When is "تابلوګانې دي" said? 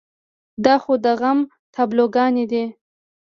1.73-2.63